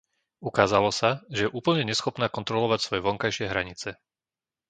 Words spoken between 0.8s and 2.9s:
sa, že je úplne neschopná kontrolovať